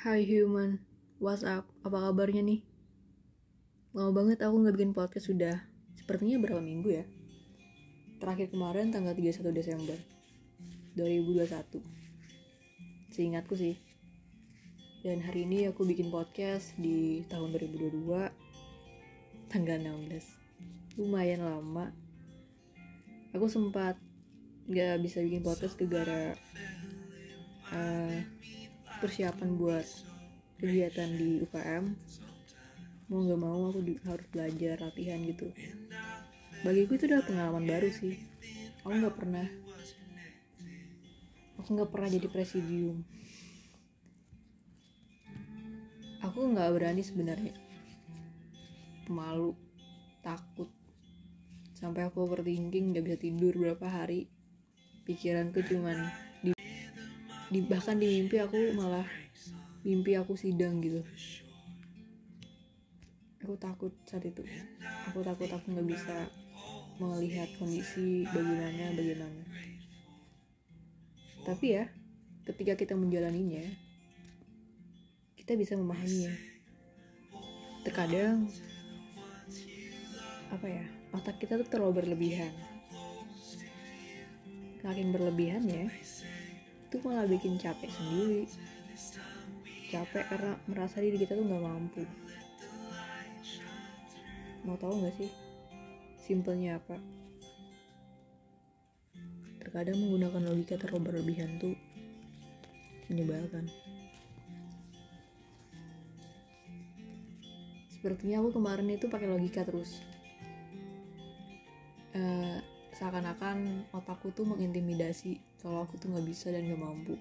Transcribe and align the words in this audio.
Hai 0.00 0.24
human, 0.24 0.80
what's 1.20 1.44
up? 1.44 1.68
Apa 1.84 2.08
kabarnya 2.08 2.40
nih? 2.40 2.64
Lama 3.92 4.16
banget 4.16 4.40
aku 4.40 4.64
nggak 4.64 4.72
bikin 4.80 4.96
podcast 4.96 5.28
sudah 5.28 5.60
Sepertinya 5.92 6.40
berapa 6.40 6.64
minggu 6.64 6.88
ya? 6.88 7.04
Terakhir 8.16 8.48
kemarin 8.48 8.88
tanggal 8.96 9.12
31 9.12 9.52
Desember 9.52 10.00
2021 10.96 11.84
Seingatku 13.12 13.52
sih 13.60 13.76
Dan 15.04 15.20
hari 15.20 15.44
ini 15.44 15.68
aku 15.68 15.84
bikin 15.84 16.08
podcast 16.08 16.72
di 16.80 17.20
tahun 17.28 17.52
2022 17.60 18.00
Tanggal 19.52 19.84
16 19.84 20.96
Lumayan 20.96 21.44
lama 21.44 21.92
Aku 23.36 23.52
sempat 23.52 24.00
nggak 24.64 24.96
bisa 25.04 25.20
bikin 25.20 25.44
podcast 25.44 25.76
gara-gara 25.76 26.32
uh, 27.76 28.39
persiapan 29.00 29.56
buat 29.56 29.88
kegiatan 30.60 31.08
di 31.16 31.40
UKM 31.40 31.84
mau 33.08 33.26
nggak 33.26 33.40
mau 33.40 33.72
aku 33.72 33.80
di, 33.82 33.96
harus 34.06 34.28
belajar 34.30 34.76
latihan 34.78 35.18
gitu. 35.24 35.50
Bagiku 36.62 36.94
itu 36.94 37.08
udah 37.08 37.24
pengalaman 37.24 37.64
baru 37.64 37.88
sih. 37.90 38.20
Aku 38.84 38.92
nggak 38.92 39.16
pernah 39.16 39.46
aku 41.58 41.68
nggak 41.74 41.90
pernah 41.90 42.08
jadi 42.12 42.28
presidium. 42.28 43.02
Aku 46.20 46.52
nggak 46.52 46.70
berani 46.76 47.00
sebenarnya. 47.00 47.56
Malu 49.08 49.56
takut. 50.20 50.68
Sampai 51.72 52.04
aku 52.04 52.28
overthinking 52.28 52.92
nggak 52.92 53.04
bisa 53.08 53.18
tidur 53.18 53.56
berapa 53.56 53.88
hari. 53.88 54.28
Pikiranku 55.08 55.64
cuman 55.64 56.29
di, 57.50 57.58
bahkan 57.66 57.98
di 57.98 58.06
mimpi 58.06 58.38
aku 58.38 58.78
malah 58.78 59.06
mimpi 59.82 60.14
aku 60.14 60.38
sidang 60.38 60.78
gitu. 60.78 61.02
Aku 63.42 63.58
takut 63.58 63.90
saat 64.06 64.22
itu. 64.22 64.46
Aku 65.10 65.26
takut 65.26 65.50
aku 65.50 65.66
nggak 65.74 65.88
bisa 65.90 66.30
melihat 67.02 67.48
kondisi 67.58 68.22
bagaimana 68.30 68.94
bagaimana. 68.94 69.42
Tapi 71.42 71.66
ya 71.74 71.90
ketika 72.46 72.78
kita 72.78 72.94
menjalaninya 72.94 73.66
kita 75.34 75.58
bisa 75.58 75.74
memahaminya. 75.74 76.30
Terkadang 77.82 78.46
apa 80.52 80.66
ya 80.68 80.84
otak 81.16 81.42
kita 81.42 81.58
tuh 81.58 81.66
terlalu 81.66 82.04
berlebihan. 82.04 82.52
Makin 84.84 85.10
berlebihan 85.10 85.64
ya 85.66 85.88
itu 86.90 86.98
malah 87.06 87.22
bikin 87.22 87.54
capek 87.54 87.86
sendiri. 87.86 88.50
Capek 89.94 90.26
karena 90.26 90.58
merasa 90.66 90.98
diri 90.98 91.22
kita 91.22 91.38
tuh 91.38 91.46
nggak 91.46 91.62
mampu. 91.62 92.02
Mau 94.66 94.74
tahu 94.74 94.98
nggak 94.98 95.14
sih 95.14 95.30
simpelnya 96.18 96.82
apa? 96.82 96.98
Terkadang 99.62 100.02
menggunakan 100.02 100.50
logika 100.50 100.82
terlalu 100.82 101.14
berlebihan 101.14 101.62
tuh 101.62 101.78
menyebalkan. 103.06 103.70
Sepertinya 107.86 108.42
aku 108.42 108.58
kemarin 108.58 108.90
itu 108.90 109.06
pakai 109.06 109.30
logika 109.30 109.62
terus. 109.62 110.02
Uh, 112.10 112.58
seakan-akan 113.00 113.88
otakku 113.96 114.28
tuh 114.36 114.44
mengintimidasi 114.44 115.40
kalau 115.64 115.88
aku 115.88 115.96
tuh 115.96 116.12
nggak 116.12 116.28
bisa 116.28 116.52
dan 116.52 116.68
nggak 116.68 116.84
mampu. 116.84 117.16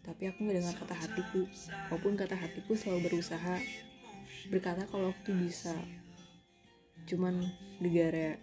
Tapi 0.00 0.32
aku 0.32 0.48
nggak 0.48 0.64
dengar 0.64 0.74
kata 0.80 0.96
hatiku 0.96 1.44
walaupun 1.92 2.16
kata 2.16 2.32
hatiku 2.32 2.72
selalu 2.72 3.12
berusaha 3.12 3.60
berkata 4.48 4.88
kalau 4.88 5.12
aku 5.12 5.20
tuh 5.28 5.36
bisa. 5.36 5.76
Cuman 7.04 7.52
negara 7.84 8.40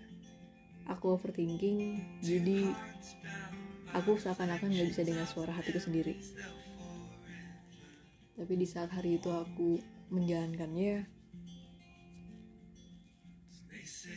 aku 0.86 1.18
overthinking 1.18 1.97
jadi 2.22 2.70
aku 3.97 4.22
seakan-akan 4.22 4.70
nggak 4.70 4.90
bisa 4.94 5.02
dengar 5.02 5.25
suara 5.25 5.50
hatiku 5.50 5.81
sendiri. 5.81 6.14
Tapi 8.38 8.53
di 8.53 8.70
saat 8.70 8.94
hari 8.94 9.18
itu 9.18 9.34
aku 9.34 9.81
menjalankannya 10.14 11.09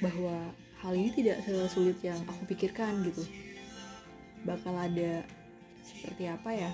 bahwa 0.05 0.53
hal 0.85 0.93
ini 0.93 1.09
tidak 1.17 1.41
sesulit 1.41 1.97
yang 2.05 2.21
aku 2.29 2.45
pikirkan 2.45 3.01
gitu. 3.09 3.25
Bakal 4.45 4.77
ada 4.77 5.25
seperti 5.81 6.29
apa 6.29 6.51
ya? 6.53 6.71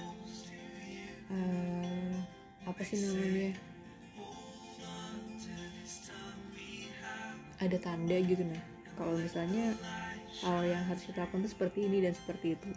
Uh, 1.30 2.18
apa 2.66 2.82
sih 2.82 2.98
namanya? 2.98 3.54
Ada 7.62 7.76
tanda 7.78 8.18
gitu 8.18 8.42
nah. 8.42 8.62
Kalau 8.98 9.14
misalnya 9.14 9.78
hal 10.42 10.66
yang 10.66 10.82
harus 10.90 11.06
kita 11.06 11.22
lakukan 11.22 11.46
itu 11.46 11.50
seperti 11.54 11.78
ini 11.86 11.98
dan 12.02 12.12
seperti 12.18 12.58
itu. 12.58 12.70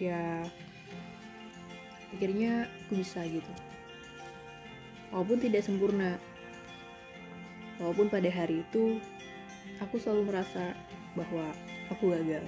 Ya 0.00 0.40
akhirnya 2.16 2.64
aku 2.88 3.04
bisa 3.04 3.20
gitu. 3.28 3.52
Walaupun 5.12 5.36
tidak 5.36 5.68
sempurna 5.68 6.16
walaupun 7.78 8.08
pada 8.08 8.28
hari 8.32 8.62
itu 8.62 9.00
aku 9.80 10.00
selalu 10.00 10.32
merasa 10.32 10.76
bahwa 11.16 11.50
aku 11.92 12.12
gagal. 12.12 12.44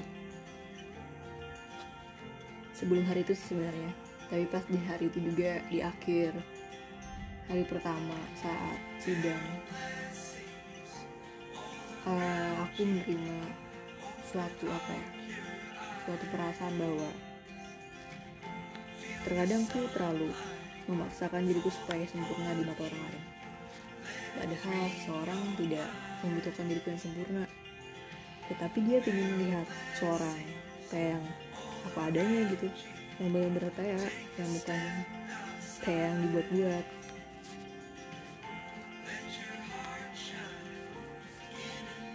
Sebelum 2.73 3.03
hari 3.09 3.27
itu 3.27 3.35
sebenarnya 3.35 4.09
tapi 4.29 4.45
pas 4.45 4.65
di 4.69 4.77
hari 4.85 5.09
itu 5.09 5.19
juga 5.25 5.57
di 5.73 5.81
akhir 5.81 6.37
hari 7.49 7.65
pertama 7.65 8.17
saat 8.37 8.79
sidang 9.01 9.41
uh, 12.05 12.53
aku 12.69 12.85
menerima 12.85 13.41
suatu 14.29 14.69
apa 14.69 14.93
ya 14.93 15.09
suatu 16.05 16.25
perasaan 16.29 16.75
bahwa 16.77 17.09
terkadang 19.25 19.65
tuh 19.73 19.89
terlalu 19.97 20.29
memaksakan 20.85 21.49
diriku 21.49 21.73
supaya 21.73 22.05
sempurna 22.05 22.53
di 22.53 22.69
mata 22.69 22.85
orang 22.85 23.01
lain 23.09 23.25
padahal 24.39 24.87
seorang 25.03 25.41
tidak 25.59 25.89
membutuhkan 26.23 26.71
diriku 26.71 26.95
yang 26.95 27.03
sempurna. 27.03 27.45
Tetapi 28.49 28.79
dia 28.87 28.99
ingin 29.03 29.29
melihat 29.37 29.67
seorang 29.99 30.39
kayak 30.89 31.21
apa 31.91 32.01
adanya 32.09 32.47
gitu. 32.55 32.67
Yang 33.19 33.31
benar-benar 33.35 33.75
yang 34.39 34.51
bukan 34.55 34.83
kayak 35.83 36.03
yang 36.07 36.17
dibuat-buat. 36.23 36.87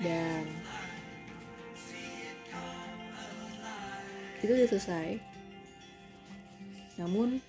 Dan 0.03 0.43
itu 4.43 4.51
udah 4.51 4.69
selesai. 4.71 5.09
Namun 6.99 7.39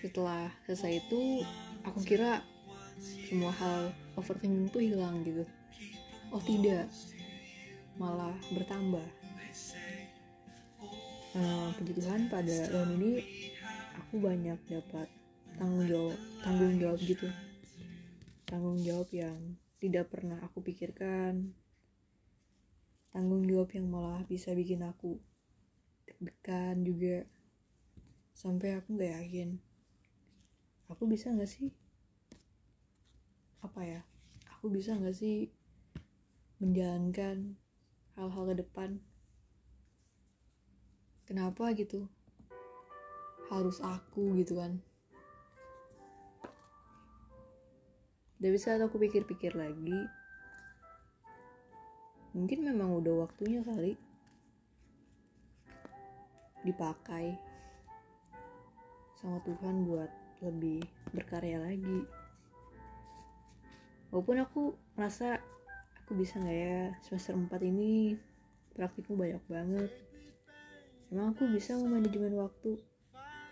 setelah 0.00 0.48
selesai 0.68 1.00
itu 1.04 1.44
aku 1.84 2.00
kira 2.04 2.44
semua 3.00 3.48
hal 3.56 3.96
overthinking 4.20 4.68
tuh 4.68 4.84
hilang 4.84 5.24
gitu. 5.24 5.48
Oh 6.28 6.42
tidak. 6.44 6.86
Malah 7.96 8.36
bertambah. 8.52 9.06
Uh, 11.30 11.70
puji 11.78 11.94
Tuhan 11.94 12.26
pada 12.26 12.56
tahun 12.74 12.98
ini 12.98 13.22
aku 13.94 14.18
banyak 14.18 14.58
dapat 14.66 15.06
tanggung 15.54 15.86
jawab 15.86 16.18
tanggung 16.44 16.76
jawab 16.76 17.00
gitu. 17.00 17.28
Tanggung 18.44 18.78
jawab 18.82 19.08
yang 19.14 19.38
tidak 19.80 20.12
pernah 20.12 20.42
aku 20.44 20.60
pikirkan. 20.60 21.56
Tanggung 23.14 23.46
jawab 23.46 23.72
yang 23.74 23.86
malah 23.88 24.22
bisa 24.26 24.52
bikin 24.52 24.84
aku 24.84 25.18
deg-degan 26.04 26.82
juga. 26.84 27.24
Sampai 28.34 28.74
aku 28.74 28.98
gak 28.98 29.22
yakin. 29.22 29.58
Aku 30.90 31.06
bisa 31.06 31.30
gak 31.30 31.46
sih 31.46 31.70
apa 33.60 33.80
ya 33.84 34.00
aku 34.56 34.72
bisa 34.72 34.96
gak 34.96 35.16
sih 35.16 35.48
menjalankan 36.60 37.56
hal-hal 38.20 38.44
ke 38.52 38.54
depan? 38.60 39.00
Kenapa 41.24 41.72
gitu? 41.72 42.04
Harus 43.48 43.80
aku 43.80 44.36
gitu 44.36 44.60
kan. 44.60 44.76
Dari 48.36 48.56
saat 48.60 48.84
aku 48.84 49.00
pikir-pikir 49.00 49.56
lagi, 49.56 50.00
mungkin 52.36 52.64
memang 52.64 53.00
udah 53.00 53.24
waktunya 53.24 53.64
kali. 53.64 53.96
Dipakai 56.60 57.40
sama 59.16 59.40
Tuhan 59.44 59.88
buat 59.88 60.12
lebih 60.44 60.84
berkarya 61.16 61.60
lagi. 61.60 62.19
Walaupun 64.10 64.36
aku 64.42 64.62
merasa 64.98 65.38
aku 66.04 66.18
bisa 66.18 66.42
nggak 66.42 66.58
ya 66.58 66.78
semester 67.06 67.34
4 67.38 67.50
ini 67.66 68.18
praktikmu 68.74 69.14
banyak 69.18 69.42
banget. 69.46 69.90
Emang 71.10 71.34
aku 71.34 71.46
bisa 71.50 71.74
memanajemen 71.78 72.38
waktu? 72.38 72.78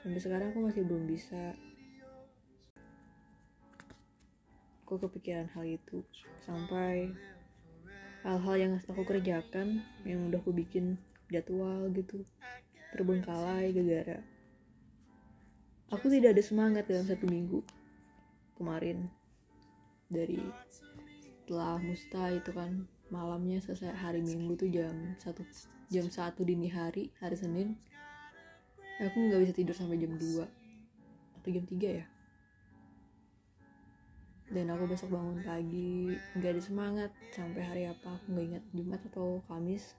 sampai 0.02 0.20
sekarang 0.22 0.48
aku 0.54 0.60
masih 0.70 0.82
belum 0.86 1.04
bisa 1.10 1.52
aku 4.86 4.96
kepikiran 5.04 5.50
hal 5.52 5.66
itu 5.66 6.06
sampai 6.46 7.12
hal-hal 8.22 8.56
yang 8.56 8.72
aku 8.86 9.02
kerjakan 9.04 9.82
yang 10.06 10.30
udah 10.30 10.38
aku 10.38 10.54
bikin 10.54 10.96
jadwal 11.28 11.90
gitu 11.92 12.22
terbengkalai 12.94 13.74
gara-gara 13.74 14.22
aku 15.90 16.08
tidak 16.08 16.38
ada 16.38 16.42
semangat 16.46 16.88
dalam 16.88 17.04
satu 17.04 17.26
minggu 17.26 17.60
kemarin 18.56 19.10
dari 20.08 20.40
setelah 21.44 21.80
musta 21.80 22.28
itu 22.32 22.52
kan 22.52 22.84
malamnya 23.08 23.60
selesai 23.60 23.92
hari 23.96 24.20
minggu 24.20 24.52
tuh 24.56 24.68
jam 24.68 24.92
satu 25.16 25.40
jam 25.88 26.04
satu 26.08 26.44
dini 26.44 26.68
hari 26.68 27.12
hari 27.20 27.36
senin. 27.36 27.76
Aku 28.98 29.16
nggak 29.16 29.40
bisa 29.46 29.54
tidur 29.54 29.72
sampai 29.72 29.96
jam 29.96 30.12
2 30.18 30.44
atau 31.38 31.48
jam 31.48 31.64
3 31.64 32.00
ya. 32.02 32.06
Dan 34.48 34.72
aku 34.72 34.88
besok 34.88 35.12
bangun 35.14 35.40
pagi 35.44 36.16
nggak 36.36 36.52
ada 36.56 36.62
semangat 36.64 37.10
sampai 37.36 37.62
hari 37.62 37.82
apa 37.88 38.16
aku 38.16 38.32
nggak 38.32 38.46
ingat 38.48 38.64
Jumat 38.74 39.00
atau 39.12 39.44
Kamis. 39.46 39.96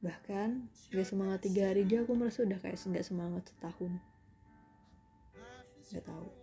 Bahkan 0.00 0.48
gak 0.96 1.04
semangat 1.04 1.44
tiga 1.44 1.68
hari 1.68 1.84
aja 1.84 2.00
aku 2.00 2.16
merasa 2.16 2.40
udah 2.40 2.56
kayak 2.56 2.80
nggak 2.80 3.04
semangat 3.04 3.52
setahun. 3.52 4.00
Nggak 5.92 6.04
tahu 6.08 6.39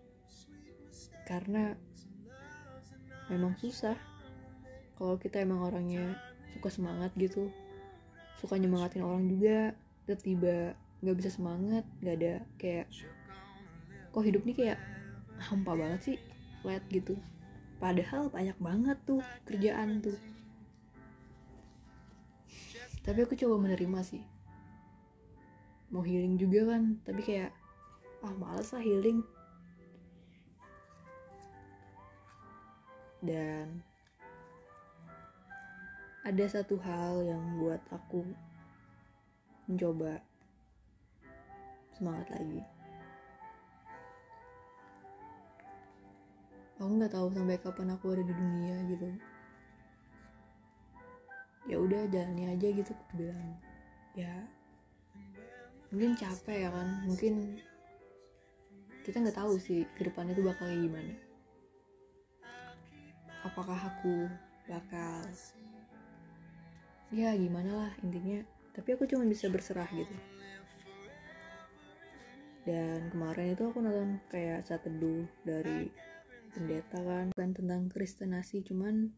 karena 1.27 1.75
memang 3.27 3.59
susah. 3.59 3.99
Kalau 4.95 5.19
kita 5.19 5.43
emang 5.43 5.61
orangnya 5.67 6.15
suka 6.55 6.71
semangat 6.71 7.11
gitu 7.19 7.51
suka 8.37 8.57
nyemangatin 8.57 9.01
orang 9.01 9.25
juga 9.25 9.73
tiba-tiba 10.05 10.77
nggak 11.01 11.17
bisa 11.17 11.29
semangat 11.33 11.83
nggak 12.01 12.15
ada 12.21 12.33
kayak 12.57 12.87
kok 14.13 14.23
hidup 14.25 14.41
nih 14.45 14.55
kayak 14.55 14.79
hampa 15.37 15.73
banget 15.77 16.01
sih 16.01 16.17
flat 16.61 16.81
gitu. 16.89 17.17
Padahal 17.77 18.33
banyak 18.33 18.57
banget 18.57 18.97
tuh 19.05 19.21
kerjaan 19.45 20.01
tuh. 20.01 20.17
Tapi 23.05 23.19
aku 23.21 23.37
coba 23.37 23.69
menerima 23.69 23.99
sih. 24.01 24.23
Mau 25.93 26.01
healing 26.01 26.41
juga 26.41 26.73
kan 26.73 26.97
tapi 27.05 27.21
kayak 27.21 27.53
ah 28.25 28.33
males 28.33 28.73
lah 28.73 28.81
healing 28.81 29.21
dan 33.21 33.81
ada 36.27 36.45
satu 36.45 36.75
hal 36.83 37.23
yang 37.23 37.41
buat 37.57 37.79
aku 37.89 38.21
mencoba 39.65 40.19
semangat 41.95 42.27
lagi. 42.35 42.61
Aku 46.77 46.93
nggak 46.93 47.15
tahu 47.15 47.33
sampai 47.33 47.57
kapan 47.57 47.95
aku 47.95 48.13
ada 48.13 48.23
di 48.27 48.33
dunia 48.35 48.75
gitu. 48.91 49.09
Ya 51.67 51.79
udah 51.81 52.05
jalani 52.11 52.53
aja 52.53 52.67
gitu 52.69 52.91
aku 52.93 53.23
bilang. 53.23 53.57
Ya 54.13 54.45
mungkin 55.89 56.13
capek 56.19 56.67
ya 56.67 56.69
kan? 56.69 56.87
Mungkin 57.07 57.63
kita 59.07 59.23
nggak 59.23 59.39
tahu 59.39 59.55
sih 59.55 59.87
ke 59.95 60.05
depannya 60.05 60.35
tuh 60.35 60.43
bakal 60.43 60.67
gimana 60.67 61.26
apakah 63.47 63.79
aku 63.79 64.27
bakal 64.67 65.23
ya 67.15 67.31
gimana 67.39 67.87
lah 67.87 67.91
intinya. 68.03 68.43
Tapi 68.75 68.93
aku 68.93 69.09
cuma 69.09 69.25
bisa 69.25 69.49
berserah 69.49 69.87
gitu. 69.89 70.15
Dan 72.67 73.09
kemarin 73.09 73.55
itu 73.55 73.63
aku 73.63 73.79
nonton 73.79 74.19
kayak 74.27 74.67
saat 74.67 74.83
teduh 74.83 75.23
dari 75.47 75.87
pendeta 76.51 76.99
kan. 76.99 77.31
Kan 77.31 77.55
tentang 77.55 77.87
kristenasi 77.87 78.61
cuman 78.67 79.09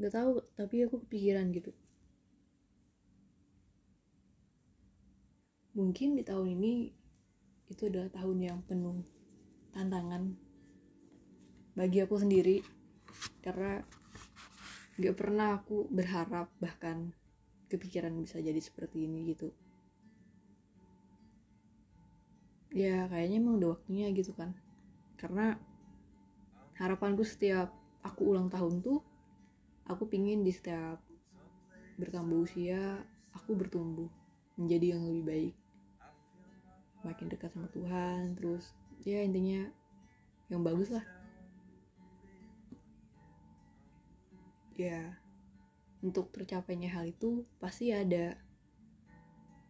nggak 0.00 0.16
tahu 0.16 0.40
tapi 0.56 0.88
aku 0.88 1.04
kepikiran 1.04 1.52
gitu. 1.52 1.76
Mungkin 5.76 6.18
di 6.18 6.24
tahun 6.26 6.56
ini 6.56 6.72
itu 7.70 7.86
adalah 7.86 8.10
tahun 8.10 8.38
yang 8.42 8.58
penuh 8.66 9.06
tantangan 9.70 10.34
bagi 11.80 12.04
aku 12.04 12.20
sendiri 12.20 12.60
karena 13.40 13.80
gak 15.00 15.16
pernah 15.16 15.56
aku 15.56 15.88
berharap 15.88 16.52
bahkan 16.60 17.08
kepikiran 17.72 18.12
bisa 18.20 18.36
jadi 18.36 18.60
seperti 18.60 19.08
ini 19.08 19.32
gitu. 19.32 19.48
Ya 22.76 23.08
kayaknya 23.08 23.40
emang 23.40 23.64
udah 23.64 23.80
waktunya 23.80 24.12
gitu 24.12 24.36
kan. 24.36 24.52
Karena 25.16 25.56
harapanku 26.76 27.24
setiap 27.24 27.72
aku 28.04 28.28
ulang 28.28 28.52
tahun 28.52 28.84
tuh 28.84 29.00
aku 29.88 30.04
pingin 30.04 30.44
di 30.44 30.52
setiap 30.52 31.00
bertambah 31.96 32.44
usia 32.44 33.00
aku 33.32 33.56
bertumbuh 33.56 34.12
menjadi 34.60 35.00
yang 35.00 35.08
lebih 35.08 35.24
baik. 35.24 35.54
Makin 37.08 37.32
dekat 37.32 37.56
sama 37.56 37.72
Tuhan 37.72 38.36
terus 38.36 38.76
ya 39.00 39.24
intinya 39.24 39.64
yang 40.52 40.60
bagus 40.60 40.92
lah 40.92 41.19
ya 44.80 45.20
untuk 46.00 46.32
tercapainya 46.32 46.88
hal 46.96 47.12
itu 47.12 47.44
pasti 47.60 47.92
ada 47.92 48.32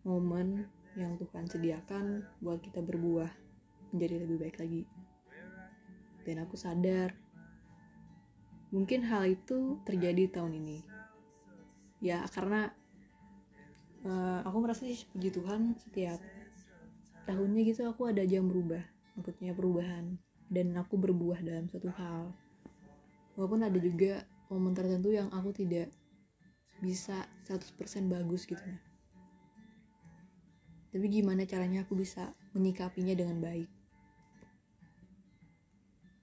momen 0.07 0.71
yang 0.95 1.19
Tuhan 1.19 1.47
sediakan 1.51 2.23
buat 2.39 2.63
kita 2.63 2.83
berbuah 2.83 3.31
menjadi 3.91 4.27
lebih 4.27 4.37
baik 4.47 4.57
lagi. 4.63 4.83
Dan 6.23 6.47
aku 6.47 6.55
sadar 6.55 7.15
mungkin 8.71 9.03
hal 9.03 9.27
itu 9.27 9.83
terjadi 9.83 10.31
tahun 10.31 10.63
ini. 10.63 10.79
Ya 12.01 12.23
karena 12.31 12.71
uh, 14.07 14.41
aku 14.47 14.57
merasa 14.63 14.87
sih 14.87 15.05
puji 15.11 15.35
Tuhan 15.35 15.75
setiap 15.83 16.23
tahunnya 17.27 17.63
gitu 17.67 17.87
aku 17.91 18.11
ada 18.11 18.23
jam 18.25 18.47
berubah 18.47 18.83
maksudnya 19.19 19.53
perubahan. 19.53 20.15
Dan 20.51 20.75
aku 20.75 20.99
berbuah 20.99 21.43
dalam 21.47 21.71
satu 21.71 21.91
hal. 21.95 22.35
Walaupun 23.39 23.63
ada 23.63 23.79
juga 23.79 24.27
momen 24.51 24.75
tertentu 24.75 25.15
yang 25.15 25.31
aku 25.31 25.55
tidak 25.55 25.95
bisa 26.83 27.29
100% 27.47 27.71
bagus 28.11 28.45
gitu 28.51 28.61
nah. 28.61 28.83
tapi 30.91 31.07
gimana 31.07 31.47
caranya 31.47 31.87
aku 31.87 31.95
bisa 31.95 32.35
menyikapinya 32.53 33.15
dengan 33.15 33.39
baik 33.39 33.71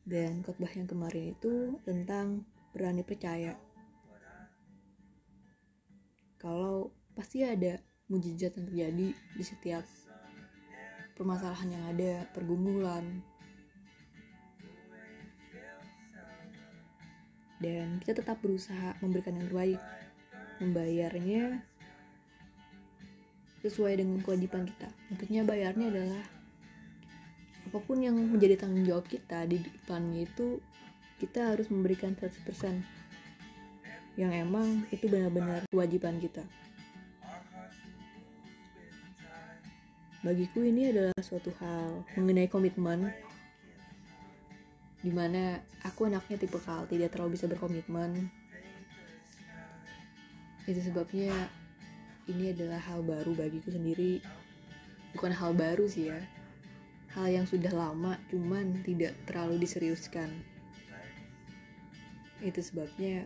dan 0.08 0.44
khotbah 0.44 0.72
yang 0.76 0.88
kemarin 0.88 1.36
itu 1.36 1.80
tentang 1.88 2.44
berani 2.76 3.04
percaya 3.08 3.56
kalau 6.40 6.92
pasti 7.16 7.48
ada 7.48 7.80
mujizat 8.08 8.56
yang 8.56 8.68
terjadi 8.72 9.08
di 9.16 9.44
setiap 9.44 9.84
permasalahan 11.18 11.70
yang 11.74 11.86
ada 11.92 12.30
pergumulan 12.32 13.26
dan 17.58 17.98
kita 18.02 18.22
tetap 18.22 18.38
berusaha 18.42 18.98
memberikan 19.02 19.38
yang 19.38 19.48
terbaik. 19.50 19.82
Membayarnya 20.58 21.62
sesuai 23.62 24.02
dengan 24.02 24.22
kewajiban 24.26 24.66
kita. 24.66 24.90
Maksudnya 25.14 25.42
bayarnya 25.46 25.86
adalah 25.94 26.24
apa 27.68 27.78
pun 27.84 28.00
yang 28.00 28.16
menjadi 28.16 28.64
tanggung 28.64 28.88
jawab 28.88 29.06
kita 29.06 29.44
di 29.44 29.60
depannya 29.60 30.24
itu 30.24 30.64
kita 31.20 31.52
harus 31.52 31.68
memberikan 31.68 32.16
100% 32.16 32.48
yang 34.18 34.32
emang 34.34 34.88
itu 34.90 35.06
benar-benar 35.12 35.68
kewajiban 35.70 36.18
kita. 36.18 36.42
Bagiku 40.26 40.66
ini 40.66 40.90
adalah 40.90 41.14
suatu 41.22 41.54
hal 41.62 42.02
mengenai 42.18 42.50
komitmen 42.50 43.14
di 45.02 45.12
mana 45.14 45.62
aku 45.86 46.10
anaknya 46.10 46.42
tipe 46.42 46.58
kal 46.62 46.90
tidak 46.90 47.14
terlalu 47.14 47.38
bisa 47.38 47.46
berkomitmen. 47.46 48.30
Itu 50.68 50.82
sebabnya 50.84 51.32
ini 52.28 52.52
adalah 52.52 52.82
hal 52.82 53.06
baru 53.06 53.32
bagiku 53.38 53.72
sendiri. 53.72 54.20
Bukan 55.16 55.32
hal 55.32 55.56
baru 55.56 55.88
sih 55.88 56.12
ya. 56.12 56.20
Hal 57.16 57.32
yang 57.32 57.46
sudah 57.48 57.72
lama 57.72 58.20
cuman 58.30 58.84
tidak 58.84 59.16
terlalu 59.30 59.64
diseriuskan. 59.64 60.28
Itu 62.44 62.62
sebabnya 62.62 63.26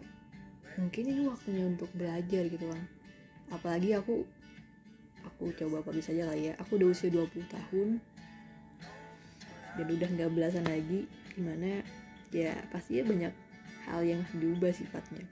mungkin 0.79 1.03
ini 1.03 1.27
waktunya 1.27 1.67
untuk 1.67 1.91
belajar 1.91 2.47
gitu 2.47 2.63
kan 2.71 2.79
apalagi 3.51 3.91
aku 3.91 4.23
aku 5.27 5.51
coba 5.59 5.83
apa 5.83 5.91
bisa 5.93 6.15
aja 6.15 6.31
lah 6.31 6.37
ya. 6.39 6.55
Aku 6.63 6.79
udah 6.79 6.89
usia 6.89 7.11
20 7.11 7.45
tahun. 7.51 7.99
Dan 9.71 9.87
udah 9.87 10.09
nggak 10.11 10.31
belasan 10.35 10.65
lagi 10.67 11.07
gimana? 11.35 11.83
Ya 12.31 12.55
pasti 12.71 12.99
ya 12.99 13.03
banyak 13.03 13.33
hal 13.87 14.01
yang 14.03 14.23
harus 14.23 14.39
diubah 14.39 14.71
sifatnya. 14.71 15.25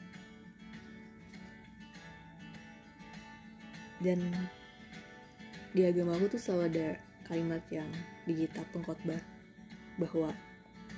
Dan 4.00 4.32
di 5.76 5.84
agama 5.84 6.16
aku 6.16 6.32
tuh 6.32 6.42
selalu 6.42 6.64
ada 6.72 6.88
kalimat 7.28 7.62
yang 7.70 7.88
di 8.26 8.34
kitab 8.34 8.66
pengkhotbah 8.72 9.20
bahwa 10.00 10.32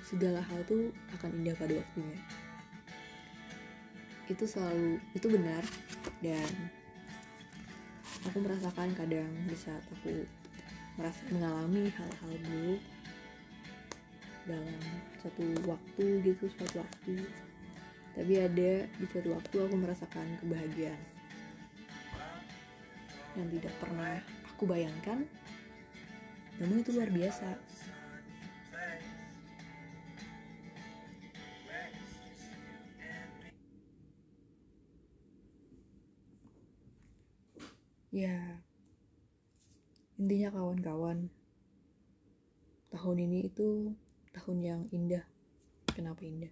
segala 0.06 0.40
hal 0.40 0.62
tuh 0.70 0.94
akan 1.18 1.42
indah 1.42 1.58
pada 1.58 1.74
waktunya. 1.76 2.18
Itu 4.30 4.46
selalu 4.48 5.02
itu 5.18 5.28
benar 5.28 5.66
dan 6.22 6.50
aku 8.30 8.38
merasakan 8.38 8.94
kadang 8.94 9.30
di 9.50 9.58
saat 9.58 9.82
aku 9.90 10.24
merasa 10.96 11.26
mengalami 11.34 11.90
hal-hal 11.90 12.32
buruk 12.46 12.82
dalam 14.50 14.82
satu 15.22 15.44
waktu 15.70 16.06
gitu 16.26 16.50
suatu 16.58 16.82
waktu. 16.82 17.16
Tapi 18.12 18.34
ada 18.38 18.72
di 18.86 19.06
suatu 19.08 19.32
waktu 19.32 19.56
aku 19.62 19.76
merasakan 19.78 20.28
kebahagiaan. 20.44 21.02
Yang 23.40 23.48
tidak 23.60 23.76
pernah 23.80 24.20
aku 24.52 24.64
bayangkan. 24.68 25.24
Namun 26.60 26.84
itu 26.84 26.92
luar 26.92 27.10
biasa. 27.10 27.50
Ya 38.12 38.60
intinya 40.20 40.52
kawan-kawan 40.52 41.32
tahun 42.92 43.18
ini 43.24 43.48
itu 43.48 43.96
tahun 44.32 44.58
yang 44.64 44.82
indah. 44.92 45.24
Kenapa 45.92 46.24
indah? 46.24 46.52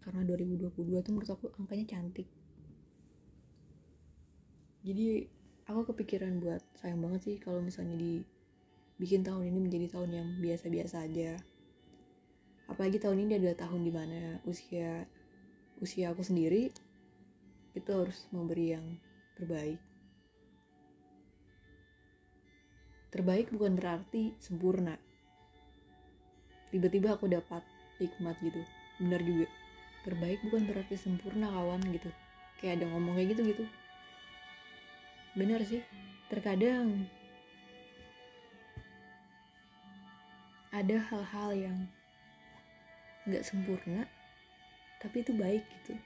Karena 0.00 0.24
2022 0.24 0.72
tuh 1.04 1.12
menurut 1.12 1.30
aku 1.32 1.52
angkanya 1.60 1.96
cantik. 1.96 2.28
Jadi 4.80 5.28
aku 5.68 5.92
kepikiran 5.92 6.40
buat 6.40 6.64
sayang 6.80 7.04
banget 7.04 7.20
sih 7.20 7.36
kalau 7.36 7.60
misalnya 7.60 8.00
dibikin 8.00 9.20
tahun 9.20 9.52
ini 9.52 9.58
menjadi 9.60 9.86
tahun 9.92 10.10
yang 10.16 10.28
biasa-biasa 10.40 11.04
aja. 11.04 11.36
Apalagi 12.70 12.96
tahun 12.96 13.28
ini 13.28 13.32
adalah 13.36 13.56
tahun 13.60 13.84
di 13.84 13.92
mana 13.92 14.20
usia 14.48 15.04
usia 15.80 16.12
aku 16.12 16.24
sendiri 16.24 16.72
itu 17.76 17.90
harus 17.92 18.24
memberi 18.32 18.72
yang 18.72 18.86
terbaik. 19.36 19.80
Terbaik 23.10 23.50
bukan 23.50 23.74
berarti 23.74 24.38
sempurna 24.38 24.96
tiba-tiba 26.70 27.18
aku 27.18 27.26
dapat 27.30 27.62
hikmat 27.98 28.38
gitu. 28.42 28.62
Benar 29.02 29.20
juga. 29.22 29.46
Terbaik 30.06 30.40
bukan 30.48 30.64
berarti 30.64 30.96
sempurna 30.96 31.50
kawan 31.52 31.82
gitu. 31.92 32.10
Kayak 32.58 32.80
ada 32.80 32.84
ngomong 32.90 33.14
kayak 33.18 33.36
gitu 33.36 33.42
gitu. 33.52 33.64
Benar 35.36 35.60
sih. 35.66 35.82
Terkadang 36.30 37.06
ada 40.70 40.96
hal-hal 41.10 41.50
yang 41.52 41.78
nggak 43.26 43.42
sempurna 43.42 44.06
tapi 45.02 45.24
itu 45.24 45.32
baik 45.34 45.64
gitu. 45.80 45.98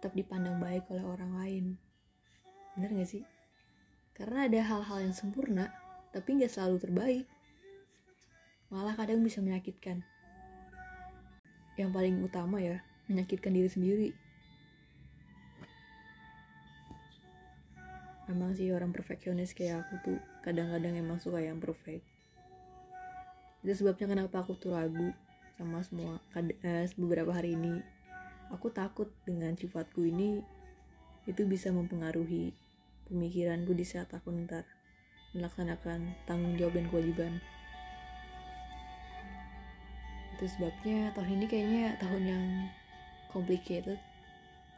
Tetap 0.00 0.16
dipandang 0.16 0.56
baik 0.58 0.88
oleh 0.88 1.04
orang 1.04 1.32
lain. 1.36 1.64
Bener 2.72 2.96
gak 2.96 3.10
sih? 3.12 3.24
Karena 4.16 4.48
ada 4.48 4.60
hal-hal 4.64 5.04
yang 5.04 5.12
sempurna, 5.12 5.68
tapi 6.16 6.40
nggak 6.40 6.48
selalu 6.48 6.76
terbaik. 6.80 7.24
Malah 8.70 8.94
kadang 8.94 9.26
bisa 9.26 9.42
menyakitkan. 9.42 10.06
Yang 11.74 11.90
paling 11.90 12.16
utama 12.22 12.62
ya, 12.62 12.78
menyakitkan 13.10 13.50
diri 13.50 13.66
sendiri. 13.66 14.08
Emang 18.30 18.54
sih 18.54 18.70
orang 18.70 18.94
perfeksionis 18.94 19.58
kayak 19.58 19.82
aku 19.82 19.94
tuh 20.06 20.18
kadang-kadang 20.46 20.94
emang 20.94 21.18
suka 21.18 21.42
yang 21.42 21.58
perfect. 21.58 22.06
Itu 23.66 23.74
sebabnya 23.74 24.06
kenapa 24.06 24.46
aku 24.46 24.54
tuh 24.54 24.78
ragu 24.78 25.10
sama 25.58 25.82
semua 25.82 26.22
eh, 26.38 26.86
beberapa 26.94 27.34
hari 27.34 27.58
ini. 27.58 27.82
Aku 28.54 28.70
takut 28.70 29.10
dengan 29.26 29.58
sifatku 29.58 30.06
ini 30.06 30.46
itu 31.26 31.42
bisa 31.42 31.74
mempengaruhi 31.74 32.54
pemikiranku 33.10 33.74
di 33.74 33.82
saat 33.82 34.14
aku 34.14 34.30
ntar 34.46 34.62
melaksanakan 35.34 36.14
tanggung 36.30 36.54
jawab 36.54 36.78
dan 36.78 36.86
kewajiban. 36.86 37.42
Itu 40.40 40.56
sebabnya 40.56 41.12
tahun 41.12 41.36
ini 41.36 41.46
kayaknya 41.52 41.84
tahun 42.00 42.22
yang 42.24 42.44
complicated, 43.28 44.00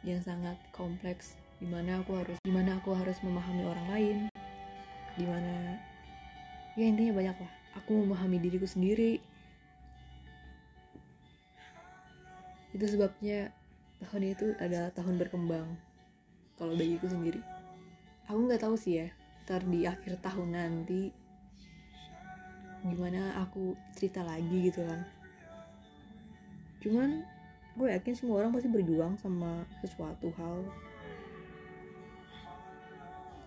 yang 0.03 0.19
sangat 0.19 0.59
kompleks, 0.75 1.39
di 1.63 1.71
mana 1.71 2.03
aku 2.03 2.19
harus 2.19 2.35
di 2.43 2.51
mana 2.51 2.83
aku 2.83 2.91
harus 2.99 3.15
memahami 3.23 3.63
orang 3.63 3.87
lain, 3.95 4.17
di 5.15 5.23
mana 5.23 5.79
ya 6.75 6.83
intinya 6.91 7.15
banyak 7.15 7.37
lah. 7.39 7.53
Aku 7.79 7.95
memahami 7.95 8.43
diriku 8.43 8.67
sendiri. 8.67 9.23
Itu 12.75 12.83
sebabnya 12.83 13.55
tahun 14.03 14.35
itu 14.35 14.59
adalah 14.59 14.91
tahun 14.99 15.15
berkembang. 15.15 15.79
Kalau 16.59 16.75
bagiku 16.75 17.07
sendiri. 17.07 17.39
Aku 18.27 18.51
nggak 18.51 18.67
tahu 18.67 18.75
sih 18.75 19.07
ya 19.07 19.09
ntar 19.47 19.63
di 19.63 19.87
akhir 19.87 20.19
tahun 20.23 20.59
nanti 20.59 21.11
gimana 22.83 23.39
aku 23.43 23.75
cerita 23.95 24.23
lagi 24.27 24.71
gitu 24.71 24.83
kan 24.87 25.03
cuman 26.83 27.23
gue 27.79 27.89
yakin 27.89 28.15
semua 28.19 28.45
orang 28.45 28.53
pasti 28.53 28.69
berjuang 28.69 29.17
sama 29.17 29.65
sesuatu 29.81 30.29
hal. 30.37 30.67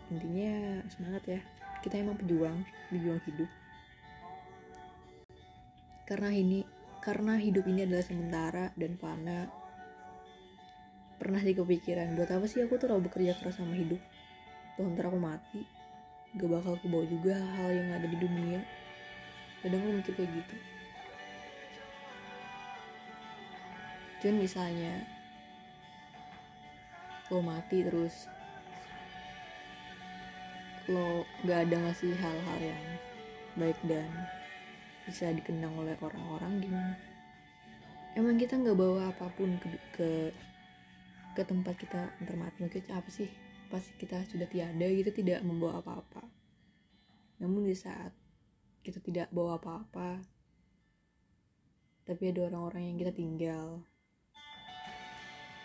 Intinya 0.10 0.82
semangat 0.90 1.24
ya. 1.30 1.42
Kita 1.84 2.02
emang 2.02 2.18
pejuang 2.18 2.58
pejuang 2.90 3.22
hidup. 3.30 3.50
Karena 6.10 6.34
ini 6.34 6.66
karena 7.04 7.38
hidup 7.38 7.70
ini 7.70 7.86
adalah 7.86 8.06
sementara 8.06 8.66
dan 8.74 8.98
fana. 8.98 9.46
Pernah 11.22 11.42
di 11.46 11.54
kepikiran 11.54 12.18
buat 12.18 12.30
apa 12.34 12.46
sih 12.50 12.66
aku 12.66 12.82
tuh 12.82 12.98
bekerja 12.98 13.38
keras 13.38 13.62
sama 13.62 13.78
hidup? 13.78 14.02
Toh 14.80 14.90
ntar 14.90 15.12
aku 15.12 15.20
mati 15.22 15.62
gak 16.36 16.52
bakal 16.52 16.76
aku 16.76 16.92
bawa 16.92 17.06
juga 17.08 17.40
hal 17.56 17.72
yang 17.72 17.90
ada 17.94 18.08
di 18.10 18.18
dunia. 18.18 18.60
Kadang 19.62 19.82
gue 19.86 19.94
mikir 20.02 20.14
kayak 20.18 20.34
gitu 20.34 20.75
cuman 24.26 24.42
misalnya 24.42 25.06
lo 27.30 27.46
mati 27.46 27.86
terus 27.86 28.26
lo 30.90 31.30
gak 31.46 31.70
ada 31.70 31.86
ngasih 31.86 32.10
hal-hal 32.18 32.74
yang 32.74 32.86
baik 33.54 33.78
dan 33.86 34.10
bisa 35.06 35.30
dikenang 35.30 35.78
oleh 35.78 35.94
orang-orang 36.02 36.58
gimana? 36.58 36.98
Emang 38.18 38.42
kita 38.42 38.58
nggak 38.58 38.74
bawa 38.74 39.14
apa 39.14 39.30
pun 39.30 39.62
ke, 39.62 39.70
ke 39.94 40.10
ke 41.38 41.46
tempat 41.46 41.78
kita 41.78 42.10
ntar 42.26 42.34
mati? 42.34 42.66
Mungkin 42.66 42.82
apa 42.98 43.06
sih? 43.14 43.30
Pas 43.70 43.86
kita 44.02 44.26
sudah 44.26 44.50
tiada 44.50 44.90
kita 44.90 45.14
tidak 45.14 45.46
membawa 45.46 45.86
apa-apa. 45.86 46.26
Namun 47.46 47.70
di 47.70 47.78
saat 47.78 48.10
kita 48.82 48.98
tidak 49.06 49.30
bawa 49.30 49.62
apa-apa 49.62 50.18
tapi 52.10 52.34
ada 52.34 52.50
orang-orang 52.50 52.90
yang 52.90 52.98
kita 52.98 53.14
tinggal 53.14 53.86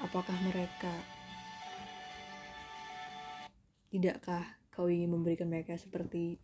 apakah 0.00 0.36
mereka 0.48 0.92
tidakkah 3.92 4.44
kau 4.72 4.88
ingin 4.88 5.12
memberikan 5.12 5.50
mereka 5.50 5.76
seperti 5.76 6.40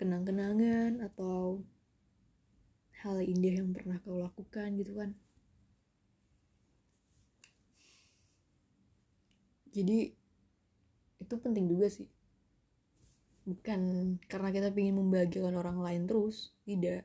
kenang-kenangan 0.00 1.04
atau 1.04 1.60
hal 3.02 3.18
indah 3.20 3.60
yang 3.60 3.74
pernah 3.74 3.98
kau 4.00 4.16
lakukan 4.16 4.78
gitu 4.78 4.94
kan? 4.96 5.10
Jadi 9.72 10.12
itu 11.20 11.34
penting 11.40 11.66
juga 11.68 11.88
sih. 11.92 12.08
Bukan 13.42 13.80
karena 14.30 14.48
kita 14.54 14.68
ingin 14.70 15.02
membahagiakan 15.02 15.58
orang 15.58 15.78
lain 15.82 16.02
terus 16.06 16.54
tidak. 16.62 17.04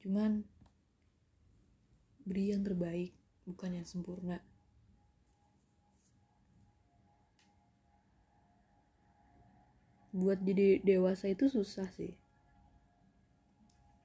Cuman 0.00 0.40
beri 2.24 2.56
yang 2.56 2.64
terbaik 2.64 3.12
bukan 3.44 3.76
yang 3.76 3.84
sempurna 3.84 4.40
buat 10.14 10.38
jadi 10.38 10.78
dewasa 10.86 11.26
itu 11.26 11.50
susah 11.50 11.90
sih. 11.90 12.14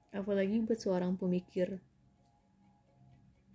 Apalagi 0.10 0.58
buat 0.66 0.82
seorang 0.82 1.14
pemikir. 1.14 1.78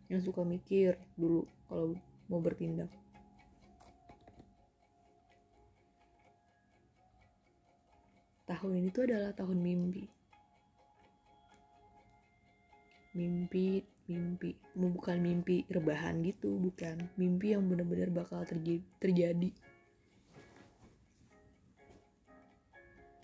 Yang 0.06 0.30
suka 0.30 0.46
mikir 0.46 0.94
dulu 1.18 1.50
kalau 1.66 1.98
mau 2.30 2.38
bertindak. 2.38 2.86
Tahun 8.46 8.72
ini 8.78 8.88
tuh 8.94 9.10
adalah 9.10 9.34
tahun 9.34 9.58
mimpi. 9.58 10.06
Mimpi 13.18 13.82
mimpi. 14.06 14.54
Bukan 14.78 15.18
mimpi 15.18 15.66
rebahan 15.66 16.22
gitu 16.22 16.54
bukan. 16.54 17.10
Mimpi 17.18 17.58
yang 17.58 17.66
benar-benar 17.66 18.14
bakal 18.14 18.46
terjadi, 18.46 18.78
terjadi 19.02 19.50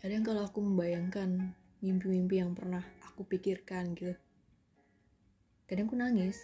kadang 0.00 0.24
kalau 0.24 0.48
aku 0.48 0.64
membayangkan 0.64 1.52
mimpi-mimpi 1.84 2.40
yang 2.40 2.56
pernah 2.56 2.80
aku 3.04 3.24
pikirkan 3.28 3.92
gitu 3.94 4.16
kadang 5.70 5.86
aku 5.86 6.02
nangis. 6.02 6.42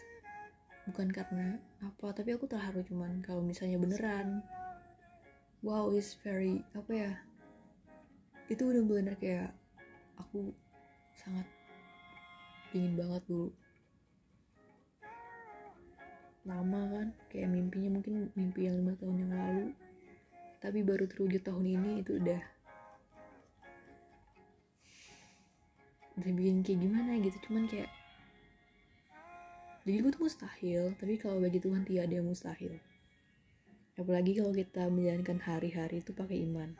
Bukan 0.86 1.10
karena 1.10 1.58
apa 1.82 2.14
tapi 2.14 2.38
aku 2.38 2.46
terharu 2.46 2.86
cuman 2.86 3.18
kalau 3.26 3.42
misalnya 3.42 3.74
beneran. 3.74 4.46
Wow 5.66 5.90
is 5.98 6.14
very 6.22 6.62
apa 6.78 6.92
ya 6.94 7.12
itu 8.46 8.62
bener-bener 8.62 9.18
kayak 9.18 9.50
aku 10.14 10.54
sangat 11.18 11.42
ingin 12.70 12.94
banget 12.94 13.26
dulu. 13.26 13.50
Lama 16.46 16.82
kan 16.86 17.08
kayak 17.26 17.50
mimpinya 17.50 17.98
mungkin 17.98 18.30
mimpi 18.38 18.70
yang 18.70 18.78
lima 18.78 18.94
tahun 18.94 19.26
yang 19.26 19.32
lalu 19.34 19.66
tapi 20.62 20.86
baru 20.86 21.10
terwujud 21.10 21.42
tahun 21.42 21.66
ini 21.66 22.06
itu 22.06 22.22
udah 22.22 22.55
udah 26.16 26.32
bikin 26.32 26.64
kayak 26.64 26.80
gimana 26.80 27.12
gitu. 27.20 27.36
Cuman 27.48 27.68
kayak 27.68 27.90
jadi 29.86 30.02
gue 30.02 30.10
tuh 30.10 30.22
mustahil 30.26 30.82
tapi 30.98 31.14
kalau 31.14 31.38
bagi 31.38 31.62
Tuhan 31.62 31.86
tiada 31.86 32.10
yang 32.10 32.26
mustahil. 32.26 32.74
Apalagi 33.96 34.36
kalau 34.36 34.52
kita 34.52 34.92
menjalankan 34.92 35.40
hari-hari 35.40 36.04
itu 36.04 36.12
pakai 36.12 36.44
iman. 36.44 36.74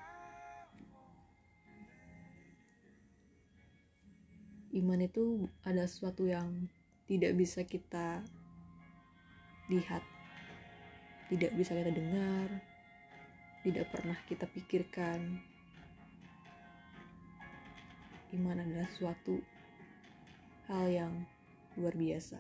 Iman 4.77 5.01
itu 5.01 5.49
ada 5.65 5.89
sesuatu 5.89 6.29
yang 6.29 6.69
tidak 7.09 7.33
bisa 7.39 7.65
kita 7.65 8.21
lihat 9.71 10.03
tidak 11.27 11.51
bisa 11.59 11.75
kita 11.75 11.91
dengar 11.91 12.49
tidak 13.67 13.87
pernah 13.91 14.19
kita 14.31 14.47
pikirkan 14.47 15.43
iman 18.37 18.61
adalah 18.61 18.89
suatu 18.93 19.41
hal 20.69 20.87
yang 20.93 21.13
luar 21.81 21.97
biasa. 21.97 22.39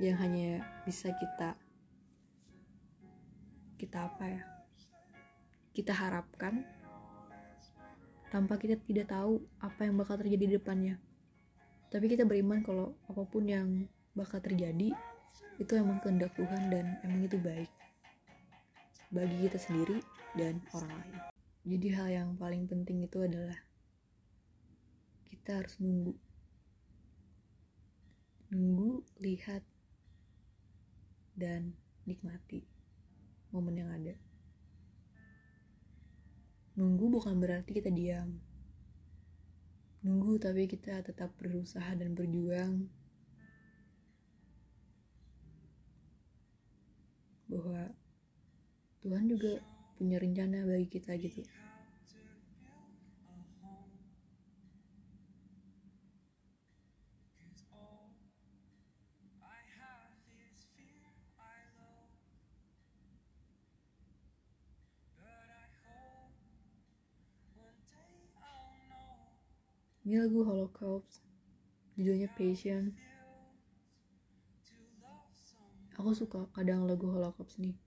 Yang 0.00 0.16
hanya 0.24 0.50
bisa 0.88 1.12
kita 1.12 1.54
kita 3.76 4.08
apa 4.08 4.24
ya? 4.24 4.42
Kita 5.76 5.92
harapkan 5.92 6.64
tanpa 8.32 8.56
kita 8.56 8.80
tidak 8.88 9.12
tahu 9.12 9.44
apa 9.60 9.84
yang 9.84 10.00
bakal 10.00 10.16
terjadi 10.16 10.44
di 10.48 10.54
depannya. 10.56 10.96
Tapi 11.92 12.08
kita 12.08 12.24
beriman 12.24 12.64
kalau 12.64 12.96
apa 13.04 13.22
pun 13.28 13.44
yang 13.44 13.84
bakal 14.16 14.40
terjadi 14.40 14.96
itu 15.60 15.72
emang 15.76 16.00
kehendak 16.00 16.32
Tuhan 16.32 16.72
dan 16.72 16.96
emang 17.04 17.28
itu 17.28 17.36
baik 17.36 17.68
bagi 19.12 19.36
kita 19.44 19.60
sendiri 19.60 20.00
dan 20.32 20.56
orang 20.72 20.96
lain. 20.96 21.16
Jadi 21.62 21.86
hal 21.92 22.08
yang 22.08 22.28
paling 22.40 22.64
penting 22.64 23.04
itu 23.04 23.20
adalah 23.20 23.71
kita 25.42 25.58
harus 25.58 25.74
nunggu. 25.82 26.14
Nunggu, 28.54 29.02
lihat, 29.18 29.66
dan 31.34 31.74
nikmati 32.06 32.62
momen 33.50 33.82
yang 33.82 33.90
ada. 33.90 34.14
Nunggu 36.78 37.10
bukan 37.10 37.42
berarti 37.42 37.74
kita 37.74 37.90
diam. 37.90 38.38
Nunggu 40.06 40.38
tapi 40.38 40.70
kita 40.70 41.02
tetap 41.02 41.34
berusaha 41.34 41.90
dan 41.98 42.14
berjuang 42.14 42.86
bahwa 47.50 47.90
Tuhan 49.02 49.26
juga 49.26 49.58
punya 49.98 50.22
rencana 50.22 50.62
bagi 50.70 50.86
kita 50.86 51.18
gitu 51.18 51.42
Ini 70.02 70.18
lagu 70.18 70.42
Holocaust, 70.42 71.22
judulnya 71.94 72.26
Passion. 72.34 72.90
Aku 75.94 76.10
suka 76.10 76.42
kadang 76.50 76.90
lagu 76.90 77.06
Holocaust 77.06 77.62
nih. 77.62 77.78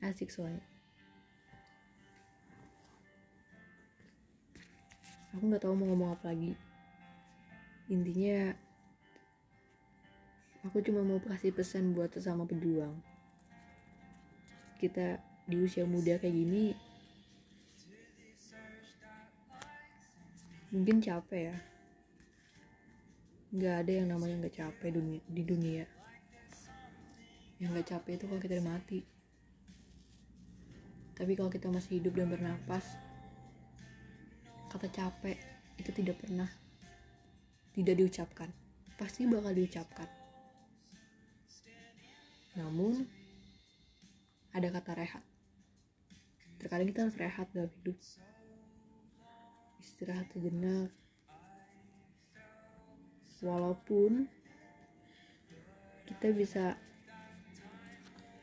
Asik 0.00 0.32
soalnya. 0.32 0.64
Aku 5.36 5.44
nggak 5.44 5.60
tahu 5.60 5.76
mau 5.76 5.92
ngomong 5.92 6.16
apa 6.16 6.32
lagi. 6.32 6.56
Intinya, 7.92 8.56
aku 10.64 10.80
cuma 10.80 11.04
mau 11.04 11.20
kasih 11.20 11.52
pesan 11.52 11.92
buat 11.92 12.16
sesama 12.16 12.48
pejuang. 12.48 12.96
Kita 14.80 15.20
di 15.44 15.60
usia 15.60 15.84
muda 15.84 16.16
kayak 16.16 16.32
gini, 16.32 16.72
mungkin 20.70 21.02
capek 21.02 21.50
ya. 21.50 21.56
Nggak 23.50 23.74
ada 23.82 23.92
yang 23.92 24.08
namanya 24.14 24.34
nggak 24.46 24.56
capek 24.56 24.88
dunia, 24.94 25.20
di 25.26 25.42
dunia. 25.42 25.84
Yang 27.58 27.70
nggak 27.74 27.88
capek 27.90 28.12
itu 28.14 28.24
kalau 28.30 28.40
kita 28.40 28.54
udah 28.58 28.68
mati. 28.70 29.00
Tapi 31.18 31.32
kalau 31.36 31.50
kita 31.52 31.66
masih 31.68 32.00
hidup 32.00 32.16
dan 32.16 32.32
bernapas 32.32 32.96
kata 34.70 34.86
capek 34.86 35.34
itu 35.82 35.90
tidak 35.90 36.22
pernah 36.22 36.46
tidak 37.74 37.98
diucapkan. 37.98 38.48
Pasti 38.94 39.26
bakal 39.26 39.50
diucapkan. 39.50 40.06
Namun 42.54 43.02
ada 44.54 44.68
kata 44.70 44.92
rehat. 44.94 45.24
Terkadang 46.62 46.86
kita 46.86 47.00
harus 47.08 47.16
rehat 47.18 47.48
dalam 47.50 47.72
hidup 47.82 47.96
istirahat 49.90 50.30
sejenak 50.30 50.94
walaupun 53.42 54.30
kita 56.06 56.30
bisa 56.30 56.64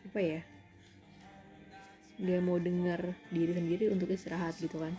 apa 0.03 0.19
ya 0.19 0.41
dia 2.19 2.43
mau 2.43 2.59
dengar 2.59 3.15
diri 3.31 3.53
sendiri 3.55 3.93
untuk 3.93 4.09
istirahat 4.09 4.57
gitu 4.57 4.81
kan. 4.81 4.91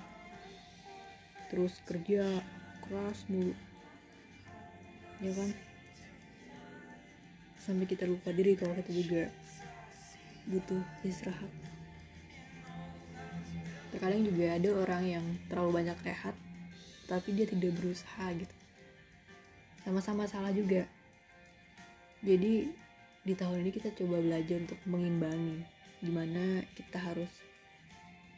Terus 1.51 1.75
kerja 1.83 2.41
keras 2.87 3.27
mulu. 3.27 3.53
Ya 5.19 5.35
kan? 5.35 5.51
Sampai 7.59 7.91
kita 7.91 8.07
lupa 8.07 8.31
diri 8.31 8.55
kalau 8.55 8.73
kita 8.79 8.95
juga 8.95 9.23
butuh 10.47 10.81
istirahat 11.03 11.51
terkadang 13.99 14.23
juga 14.23 14.55
ada 14.55 14.71
orang 14.79 15.03
yang 15.11 15.27
terlalu 15.51 15.83
banyak 15.83 15.99
rehat 16.07 16.39
tapi 17.11 17.35
dia 17.35 17.51
tidak 17.51 17.75
berusaha 17.75 18.31
gitu. 18.31 18.55
Sama-sama 19.83 20.23
salah 20.31 20.55
juga. 20.55 20.87
Jadi 22.23 22.71
di 23.27 23.35
tahun 23.35 23.67
ini 23.67 23.75
kita 23.75 23.91
coba 23.99 24.23
belajar 24.23 24.63
untuk 24.63 24.79
mengimbangi 24.87 25.67
gimana 25.99 26.63
kita 26.79 26.95
harus 26.95 27.33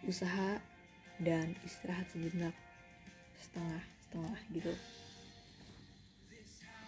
usaha 0.08 0.56
dan 1.20 1.52
istirahat 1.68 2.08
sejenak 2.08 2.56
setengah 3.36 3.84
setengah 4.08 4.38
gitu. 4.56 4.72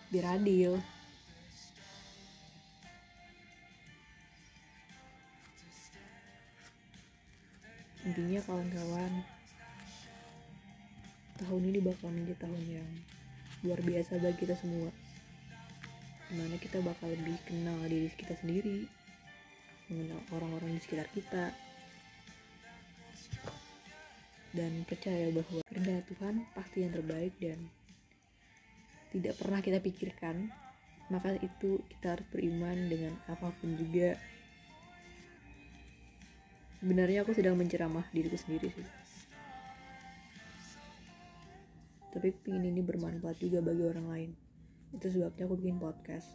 Biar 0.08 0.40
adil 0.40 0.80
intinya 8.02 8.40
kawan-kawan 8.42 9.12
tahun 11.42 11.62
ini 11.70 11.78
bakal 11.82 12.10
menjadi 12.10 12.34
tahun 12.46 12.62
yang 12.66 12.88
luar 13.62 13.80
biasa 13.82 14.18
bagi 14.18 14.38
kita 14.42 14.54
semua. 14.58 14.90
Di 16.30 16.34
mana 16.34 16.56
kita 16.58 16.82
bakal 16.82 17.12
lebih 17.12 17.38
kenal 17.46 17.78
diri 17.86 18.10
kita 18.14 18.34
sendiri 18.40 18.88
mengenal 19.90 20.20
orang-orang 20.32 20.78
di 20.78 20.80
sekitar 20.80 21.06
kita 21.12 21.52
dan 24.52 24.84
percaya 24.84 25.32
bahwa 25.32 25.60
kehendak 25.68 26.04
Tuhan 26.12 26.34
pasti 26.52 26.84
yang 26.84 26.92
terbaik 26.92 27.34
dan 27.40 27.58
tidak 29.12 29.34
pernah 29.36 29.60
kita 29.60 29.78
pikirkan. 29.80 30.48
Maka 31.12 31.36
itu 31.44 31.76
kita 31.92 32.16
harus 32.16 32.26
beriman 32.32 32.88
dengan 32.88 33.12
apa 33.28 33.52
pun 33.60 33.76
juga 33.76 34.16
sebenarnya 36.82 37.22
aku 37.22 37.30
sedang 37.30 37.54
menceramah 37.54 38.02
diriku 38.10 38.34
sendiri 38.34 38.74
sih 38.74 38.86
tapi 42.10 42.34
pingin 42.42 42.74
ini 42.74 42.82
bermanfaat 42.82 43.38
juga 43.38 43.62
bagi 43.62 43.86
orang 43.86 44.06
lain 44.10 44.30
itu 44.92 45.06
sebabnya 45.06 45.46
aku 45.46 45.54
bikin 45.62 45.78
podcast 45.78 46.26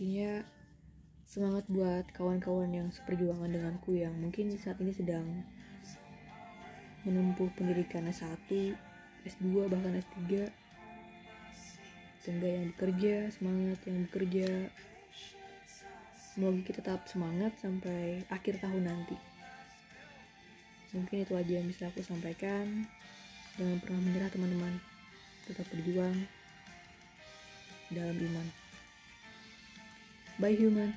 intinya 0.00 0.40
Semangat 1.30 1.62
buat 1.70 2.10
kawan-kawan 2.10 2.74
yang 2.74 2.90
seperjuangan 2.90 3.54
denganku 3.54 3.94
yang 3.94 4.10
mungkin 4.18 4.50
saat 4.58 4.82
ini 4.82 4.90
sedang 4.90 5.46
menempuh 7.06 7.46
pendidikan 7.54 8.10
S1, 8.10 8.50
S2, 9.22 9.70
bahkan 9.70 9.94
S3. 9.94 10.50
Tengah 12.26 12.50
yang 12.50 12.74
bekerja, 12.74 13.30
semangat 13.30 13.78
yang 13.86 14.10
bekerja. 14.10 14.74
Semoga 16.30 16.62
kita 16.62 16.78
tetap 16.78 17.10
semangat 17.10 17.58
sampai 17.58 18.22
akhir 18.30 18.62
tahun 18.62 18.86
nanti. 18.86 19.18
Mungkin 20.94 21.26
itu 21.26 21.34
aja 21.34 21.52
yang 21.58 21.66
bisa 21.66 21.90
aku 21.90 22.02
sampaikan. 22.06 22.86
Jangan 23.58 23.82
pernah 23.82 24.00
menyerah 24.02 24.30
teman-teman. 24.30 24.78
Tetap 25.50 25.66
berjuang 25.74 26.14
dalam 27.90 28.14
iman. 28.14 28.46
Bye 30.38 30.54
human. 30.54 30.94